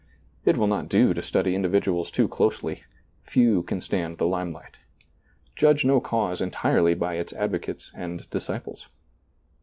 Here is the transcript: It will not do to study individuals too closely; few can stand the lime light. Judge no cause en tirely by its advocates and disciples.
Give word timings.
It 0.45 0.57
will 0.57 0.65
not 0.65 0.89
do 0.89 1.13
to 1.13 1.21
study 1.21 1.53
individuals 1.53 2.09
too 2.09 2.27
closely; 2.27 2.85
few 3.23 3.61
can 3.61 3.81
stand 3.81 4.17
the 4.17 4.25
lime 4.25 4.51
light. 4.51 4.77
Judge 5.55 5.85
no 5.85 5.99
cause 6.01 6.41
en 6.41 6.49
tirely 6.49 6.95
by 6.95 7.17
its 7.17 7.33
advocates 7.33 7.91
and 7.93 8.27
disciples. 8.31 8.87